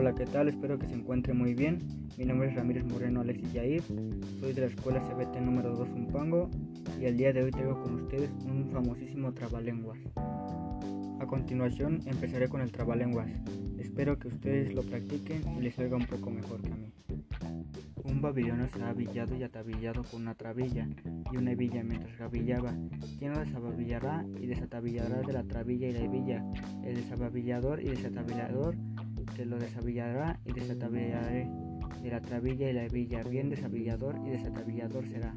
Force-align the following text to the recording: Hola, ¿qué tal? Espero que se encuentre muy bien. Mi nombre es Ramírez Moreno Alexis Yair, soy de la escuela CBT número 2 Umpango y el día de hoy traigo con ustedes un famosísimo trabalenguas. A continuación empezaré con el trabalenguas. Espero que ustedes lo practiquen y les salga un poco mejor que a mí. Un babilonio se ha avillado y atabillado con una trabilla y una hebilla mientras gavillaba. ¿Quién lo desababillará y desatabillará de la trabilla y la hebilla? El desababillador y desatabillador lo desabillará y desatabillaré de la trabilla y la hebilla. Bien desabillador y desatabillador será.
Hola, 0.00 0.14
¿qué 0.14 0.24
tal? 0.24 0.48
Espero 0.48 0.78
que 0.78 0.86
se 0.86 0.94
encuentre 0.94 1.34
muy 1.34 1.52
bien. 1.52 2.08
Mi 2.16 2.24
nombre 2.24 2.48
es 2.48 2.54
Ramírez 2.54 2.86
Moreno 2.86 3.20
Alexis 3.20 3.52
Yair, 3.52 3.82
soy 4.40 4.54
de 4.54 4.62
la 4.62 4.68
escuela 4.68 4.98
CBT 4.98 5.42
número 5.42 5.76
2 5.76 5.90
Umpango 5.90 6.48
y 6.98 7.04
el 7.04 7.18
día 7.18 7.34
de 7.34 7.42
hoy 7.42 7.50
traigo 7.50 7.82
con 7.82 7.96
ustedes 7.96 8.30
un 8.46 8.70
famosísimo 8.72 9.34
trabalenguas. 9.34 9.98
A 11.20 11.26
continuación 11.26 12.00
empezaré 12.06 12.48
con 12.48 12.62
el 12.62 12.72
trabalenguas. 12.72 13.28
Espero 13.78 14.18
que 14.18 14.28
ustedes 14.28 14.72
lo 14.72 14.82
practiquen 14.84 15.42
y 15.58 15.60
les 15.60 15.74
salga 15.74 15.98
un 15.98 16.06
poco 16.06 16.30
mejor 16.30 16.62
que 16.62 16.72
a 16.72 16.76
mí. 16.76 16.94
Un 18.04 18.22
babilonio 18.22 18.66
se 18.68 18.82
ha 18.82 18.88
avillado 18.88 19.36
y 19.36 19.42
atabillado 19.42 20.02
con 20.04 20.22
una 20.22 20.34
trabilla 20.34 20.88
y 21.30 21.36
una 21.36 21.52
hebilla 21.52 21.82
mientras 21.82 22.16
gavillaba. 22.18 22.72
¿Quién 23.18 23.34
lo 23.34 23.40
desababillará 23.40 24.24
y 24.40 24.46
desatabillará 24.46 25.20
de 25.20 25.32
la 25.34 25.44
trabilla 25.44 25.88
y 25.88 25.92
la 25.92 26.04
hebilla? 26.04 26.42
El 26.82 26.96
desababillador 26.96 27.82
y 27.82 27.90
desatabillador 27.90 28.76
lo 29.46 29.58
desabillará 29.58 30.38
y 30.44 30.52
desatabillaré 30.52 31.48
de 32.02 32.10
la 32.10 32.20
trabilla 32.20 32.70
y 32.70 32.72
la 32.72 32.84
hebilla. 32.84 33.22
Bien 33.22 33.50
desabillador 33.50 34.20
y 34.26 34.30
desatabillador 34.30 35.08
será. 35.08 35.34